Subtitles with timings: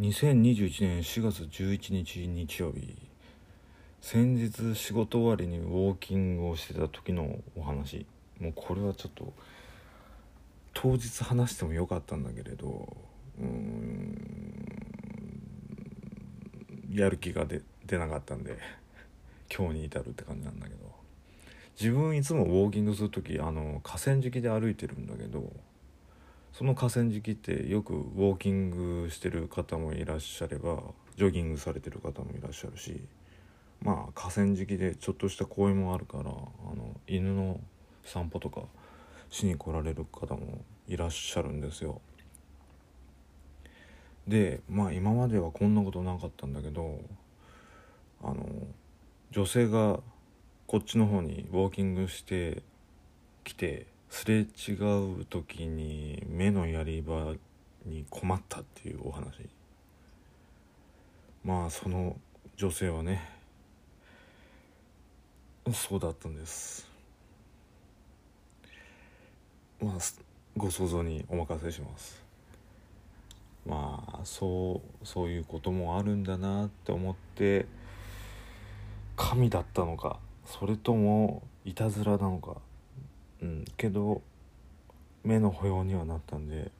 [0.00, 2.96] 2021年4月11日日曜日
[4.00, 8.06] 先日仕事終わりにウォーキングをしてた時のお話。
[8.40, 9.34] もうこれはちょっと
[10.72, 12.96] 当日話してもよかったんだけれど
[13.38, 14.16] うん
[16.90, 18.56] やる気が出なかったんで
[19.54, 20.80] 今日に至るって感じなんだけど。
[21.78, 25.52] 自分いつもウォーキングする時あの河川敷で歩いてるんだけど
[26.52, 28.70] その河川敷ってよくウォーキン
[29.02, 30.82] グしてる方もいらっしゃれば
[31.16, 33.00] ジョギングされてる方もいらっしゃるし
[33.82, 37.60] まあ河川敷でちょっとした公園もあるからあの犬の
[38.04, 38.62] 散歩とか
[39.30, 42.00] しに来られる方もいらっしゃるんですよ。
[44.26, 47.00] でまあ今まではこんなことなかったんだけど
[48.22, 48.44] あの
[49.30, 50.00] 女性が
[50.66, 52.62] こっちの方にウォーキングして
[53.44, 54.72] きてすれ違
[55.20, 57.32] う時に目のやり場
[57.86, 59.48] に困ったっていうお話。
[61.44, 62.16] まあその
[62.56, 63.26] 女性はね
[65.72, 66.86] そうだったんです。
[69.80, 69.94] まあ
[70.56, 72.22] ご想像にお任せします。
[73.64, 77.66] まあそうそういうこともあるんだなって思って
[79.16, 82.56] 神だったのかそれともいたずらなのか
[83.42, 83.64] うん。
[83.76, 84.22] けど
[85.24, 86.70] 目の保養にはなったんで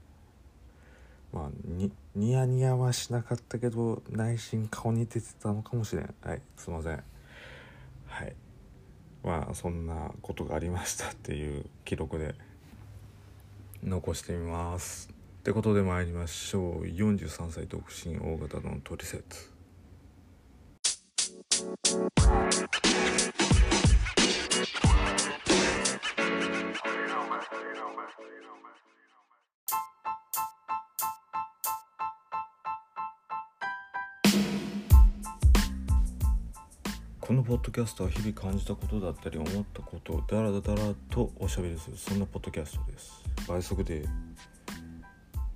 [1.33, 6.14] まあにニヤニヤはしなかったけど内心顔に出てたのかもしれん。
[6.22, 7.03] はいすいません。
[8.06, 8.34] はい。
[9.22, 12.34] まあそんなことがありましたっていう 記録で
[13.83, 15.08] 残してみます。
[15.41, 16.83] ってことで参りましょう。
[16.84, 19.50] 43歳独身大型のトリセツ。
[37.21, 43.22] このポッドキャストは日々感じたことだったり思ったことをダラダラとおしゃべりするそんなポッドキャストです。
[43.47, 44.06] 倍速で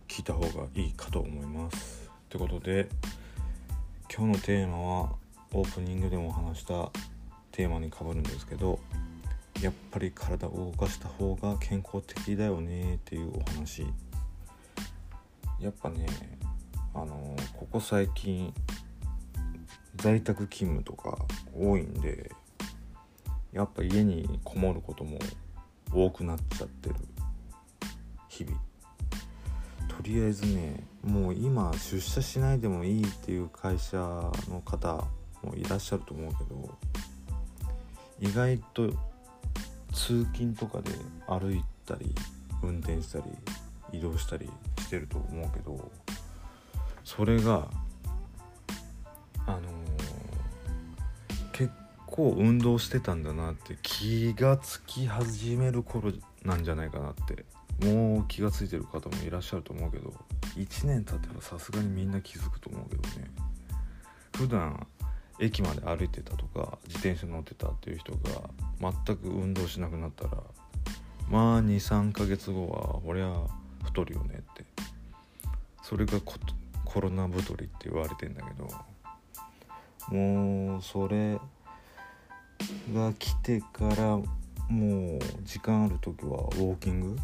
[0.06, 2.10] 聞いた方がいいかと思います。
[2.28, 2.88] ということで
[4.14, 5.12] 今日のテーマは
[5.52, 6.90] オープニングでも話した
[7.50, 8.78] テーマにかぶるんですけど
[9.62, 13.86] やっぱり体を動かした方が健康的だよねっていうお話
[15.58, 16.06] やっぱね
[16.92, 18.52] あのここ最近
[19.96, 21.18] 在宅勤務とか
[21.56, 22.30] 多いんで
[23.52, 25.18] やっぱ家にこもることも
[25.92, 26.96] 多くなっちゃってる
[28.28, 28.58] 日々。
[29.88, 35.04] とりあえずねもう今出社しないでもいいっていう会社の方
[35.42, 36.78] もいらっしゃると思うけど
[38.20, 38.90] 意外と
[39.92, 40.90] 通勤とかで
[41.26, 42.14] 歩いたり
[42.62, 43.24] 運転したり
[43.92, 44.50] 移動したり
[44.80, 45.90] してると思うけど
[47.04, 47.68] それが
[49.46, 49.60] あの
[52.14, 56.12] 構運動してたんだなって気がつき始める頃
[56.44, 57.44] なんじゃないかなって
[57.84, 60.14] もう気がついてる方もいらっしゃると思うけど
[60.56, 63.28] 1年経てばさすがにみんな気づくと思うけどね。
[64.36, 64.86] 普段
[65.40, 68.20] 駅まで歩いてたとか自転車乗ってたっていう人が
[68.80, 70.30] 全く運動しなくなったら
[71.28, 73.48] まあ23ヶ月後は俺は
[73.82, 74.64] 太るよねって。
[75.82, 76.34] それがコ
[76.84, 78.70] コロナ太りって言われてんだけど
[80.16, 81.40] もうそれ
[82.92, 84.18] が来てから
[84.68, 87.16] もう時間ある時はウォーキング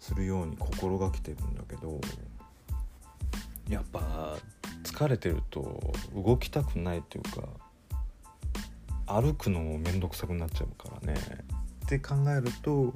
[0.00, 2.00] するように心がけてるんだけど
[3.68, 4.36] やっぱ
[4.82, 7.48] 疲れてると動きたくないっていうか
[9.06, 11.20] 歩くのも面倒くさくなっちゃうからね。
[11.84, 12.92] って考えると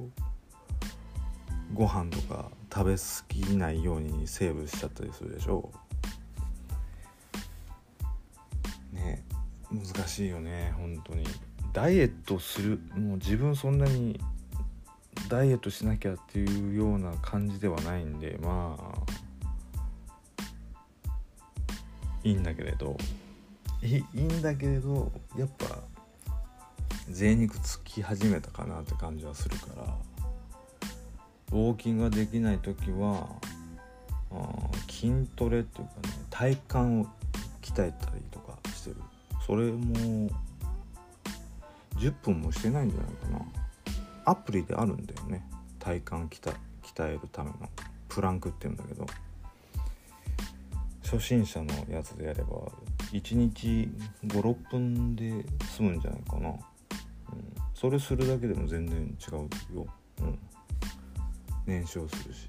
[1.73, 5.71] ご飯とか食べ過ぎないようにセーブしちゃったりするでしょ。
[5.71, 5.88] ね
[9.71, 11.25] 難しいよね本当に。
[11.73, 14.19] ダイエットするもう自分そんなに
[15.29, 19.11] ダイエットしなきゃっていうような感じではないんでまあ
[22.23, 22.97] いいんだけれど。
[23.81, 25.77] いいいんだけれどやっぱ
[27.09, 29.95] 贅肉つき始めたかなって感じはするから。
[31.51, 33.27] ウォーキングができない時は
[34.31, 37.11] あ筋トレっていうかね体幹を
[37.61, 38.48] 鍛えたりとか
[39.49, 40.29] それも
[41.97, 43.45] 10分もしてないんじゃないかな。
[44.25, 45.43] アプリであるんだよね。
[45.79, 46.39] 体幹
[46.83, 47.55] 鍛えるための。
[48.07, 49.07] プランクっていうんだけど。
[51.01, 52.49] 初心者のやつでやれば
[53.11, 53.89] 1日
[54.27, 55.43] 56分で
[55.75, 56.57] 済むんじゃないかな、うん、
[57.73, 59.87] それするだけでも全然違うよ、
[60.21, 60.39] うん、
[61.65, 62.47] 燃焼するし。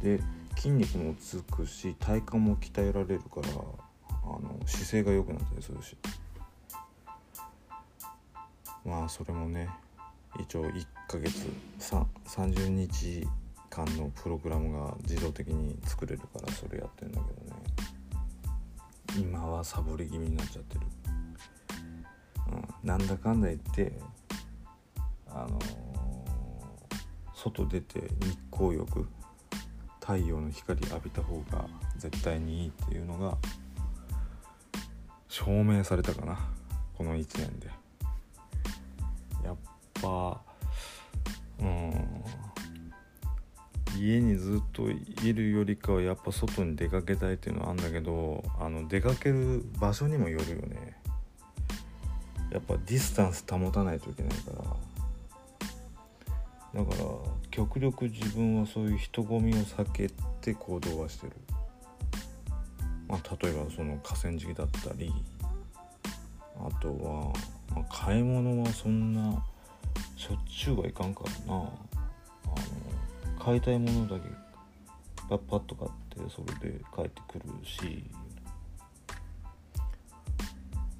[0.00, 0.20] で
[0.54, 3.87] 筋肉もつくし体幹も鍛えられるから
[4.36, 5.96] あの姿勢が良くなったりするし。
[8.84, 9.68] まあそれもね
[10.40, 11.46] 一応1ヶ月
[11.78, 13.26] 30日
[13.68, 17.62] 間のプログラムが自動的に作れるからそれやってんだけどね。
[19.18, 20.80] 今はサボり気味になっちゃってる、
[22.52, 23.92] うん、なんだかんだ言って
[25.26, 25.62] あのー、
[27.34, 29.08] 外出て日光浴
[30.00, 31.66] 太陽の光浴びた方が
[31.96, 33.36] 絶対にいいっていうのが
[35.28, 36.38] 証明されたかな。
[36.96, 37.68] この1年で。
[39.44, 39.56] やっ
[40.00, 40.40] ぱ
[41.60, 42.24] うん。
[43.96, 50.96] 家にずっといるよりかはやっぱ外に出かけたいっていうのはあるんだけどあの出かける場所にもよるよね。
[52.50, 54.64] やっぱディスタンス保たないといけないから。
[56.74, 57.04] だから
[57.50, 60.10] 極力自分はそういう人混みを避け
[60.40, 61.32] て行動はしてる、
[63.08, 65.12] まあ、例えばその河川敷だったり
[66.56, 67.32] あとは、
[67.74, 69.42] まあ、買い物はそんな
[70.16, 71.54] しょっちゅうはいかんからな。
[71.54, 71.72] あの
[73.42, 74.28] 買いたいものだけ
[75.28, 78.04] パッパッと買ってそれで帰ってくるし。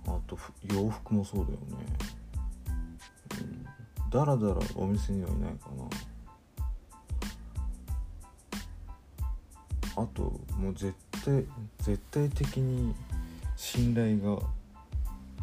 [0.07, 1.65] あと洋服もそうだよね、
[3.43, 5.69] うん、だらだらお店にはいないか
[9.97, 10.03] な。
[10.03, 10.95] あともう絶
[11.25, 11.45] 対
[11.79, 12.95] 絶対的に
[13.57, 14.41] 信頼が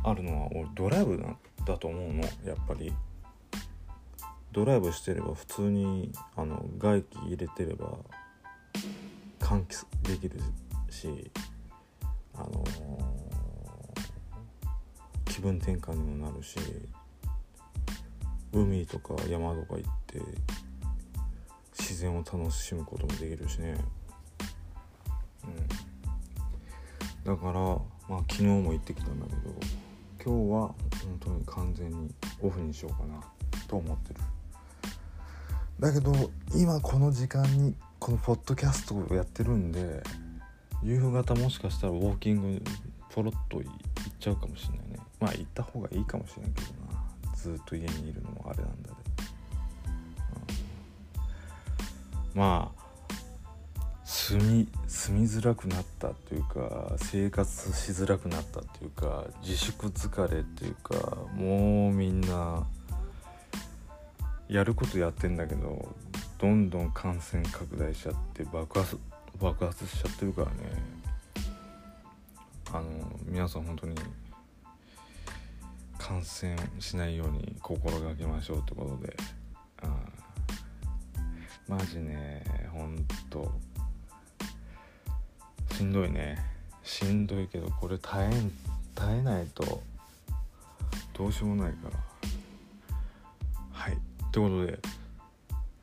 [0.04, 1.24] あるのは俺ドライブ
[1.66, 2.24] だと思うの。
[2.46, 2.94] やっぱり。
[4.56, 7.92] ドライブしてれば普通にあの外気入れてれば
[9.38, 10.40] 換気できる
[10.90, 11.30] し
[12.34, 16.58] あのー、気分転換にもなるし
[18.54, 20.22] 海とか山とか行って
[21.78, 23.76] 自然を楽しむこともできるしね。
[27.26, 29.40] だからまあ昨日も行ってきたんだけど
[30.24, 30.76] 今日は本
[31.20, 33.22] 当に完全にオフにしようかな
[33.68, 34.20] と思ってる。
[35.80, 36.14] だけど
[36.56, 40.02] 今この時間にこのポッドキャストをやってるんで
[40.84, 42.62] 夕方もしかしたらウォーキング
[43.10, 43.74] ポロッと行っ
[44.20, 45.00] ちゃうかもしれないね。
[45.20, 47.06] まあ行った方がいいかもしれんけどな。
[47.36, 48.96] ずっと家にいるのもあれなんだで、
[52.34, 52.85] うん、まあ
[54.28, 62.66] 住み住みづらくなったっていうか生活しづらくなったっていうか自粛疲れっていうかもうみんな
[64.50, 65.88] やることやってんだけど
[66.40, 68.98] どんどん感染拡大しちゃって爆発
[69.40, 70.54] 爆発しちゃってるからね。
[72.72, 72.84] あの
[73.26, 73.96] 皆さん本当に
[76.00, 79.16] 感染しないように心がけましょうってことで。
[79.84, 80.00] あ
[81.68, 82.44] マジね
[82.74, 83.75] ほんと。
[85.76, 86.38] しんどいね
[86.84, 88.32] しんどいけどこれ耐え
[88.96, 89.82] 耐えないと
[91.14, 91.98] どうしようもないから
[93.74, 93.96] はいっ
[94.32, 94.80] てことで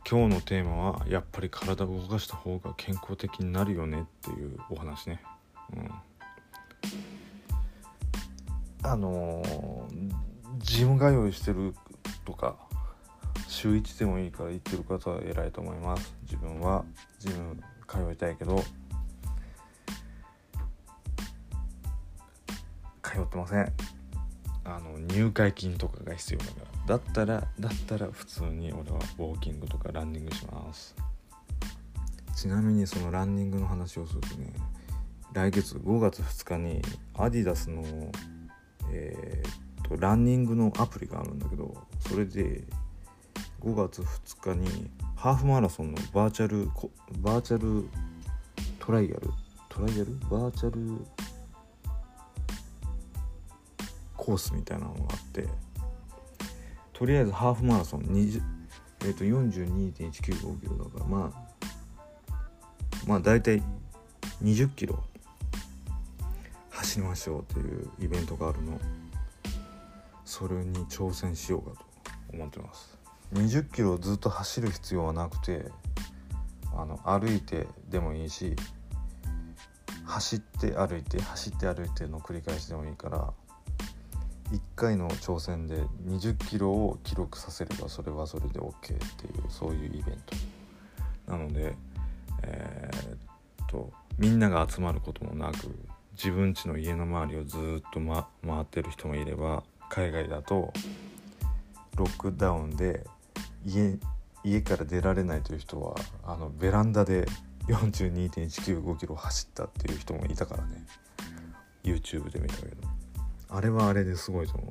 [0.09, 5.23] 今日のテーマはやっぱり体を動かした方が健康的になるよねっていうお話ね。
[5.75, 5.91] うん、
[8.83, 9.43] あの、
[10.59, 11.75] ジム通いしてる
[12.27, 12.56] とか
[13.49, 16.15] 週1でもいいから行ってる方は偉いと思います。
[16.25, 16.85] 自分は
[17.19, 17.56] ジム
[17.87, 18.62] 通いたいけど
[23.13, 23.73] 通ってません。
[24.65, 26.51] あの入会金とかが必要だか
[26.87, 30.95] らだったらだったら普通に俺はウォーキングとかランニングします。
[32.37, 34.53] ちなみにそのランニングの話をするとね
[35.33, 36.83] 来月5月2日に
[37.15, 37.83] アディダスの
[38.91, 42.65] えー、っとランニングのアプリがあるんだけどそれで
[43.61, 46.69] 5月2日にハーフマラソンのバーチャル
[47.21, 47.89] バーチャル
[48.81, 49.31] トライアル？
[49.69, 50.07] トライアル？
[50.29, 51.07] バーチャル
[54.22, 55.48] コースみたいなのがあって
[56.93, 58.41] とりあえずハーフマラソン20、
[59.00, 61.52] えー、と42.195キロだからまあ
[63.05, 63.60] まあ大体
[64.44, 65.02] 20キロ
[66.70, 68.79] 走りましょうっていうイベントがあるの。
[70.24, 71.84] それに挑戦しようかと
[72.32, 72.96] 思ってます。
[73.34, 75.67] 20キロずっと走る必要はなくて
[76.74, 78.56] あの歩いてでもいいし
[80.05, 83.32] 走って歩いて走って歩いての繰り返しでもいいから
[84.53, 90.17] 1回の挑戦で20キロを記録させればそれはそれで OK っていうそういうイベン
[91.27, 91.75] トなので
[92.43, 95.75] えー、っとみんなが集まることもなく
[96.13, 100.73] 自分家の家の周りをずっと、ま、回ってる人もいれば海外だと
[101.97, 103.06] ロックダウンで
[103.65, 103.99] 家
[104.44, 105.94] 家から出られないという人は
[106.25, 107.27] あのベランダで
[107.69, 110.85] 42.195キロ走ったっていう人もいたからね。
[111.85, 113.02] YouTube で見たけど。
[113.55, 114.71] あれはあれですごいと思う。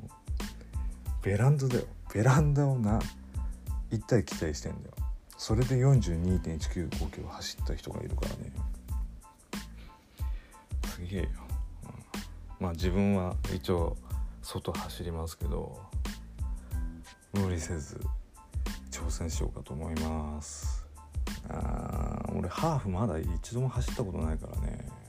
[1.24, 1.84] ベランダだよ。
[2.12, 3.00] ベランダをな
[3.92, 4.94] 行ったり来たりしてんだよ。
[5.38, 8.52] それで42.195キロ走った人がいるからね。
[10.86, 11.28] すげえよ、
[12.58, 13.96] うん、まあ自分は一応
[14.42, 15.80] 外走りますけど
[17.32, 18.00] 無理せず
[18.90, 20.84] 挑戦しようかと思います。
[21.48, 25.01] あ俺ハーフまだ一度も走ったことないからね。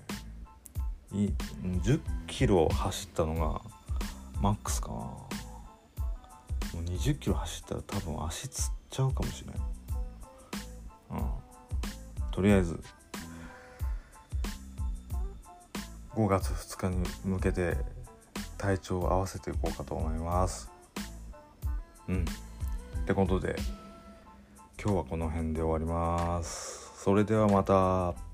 [1.14, 3.62] 10キロ走ったのが
[4.42, 4.96] マックスかな。
[4.96, 5.28] も
[6.74, 9.62] う20キロ走ったら多分足つっちゃうかもしれない。
[11.12, 11.30] うん。
[12.32, 12.80] とりあえず
[16.16, 17.78] 5月2日に向けて
[18.58, 20.72] 体調を合わせていこうかと思います。
[22.08, 22.26] うん。
[22.26, 23.56] ってことで
[24.84, 26.92] 今日はこの辺で終わります。
[27.04, 28.33] それではまた。